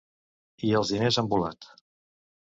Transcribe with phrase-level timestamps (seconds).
[0.69, 1.71] I els diners han volat!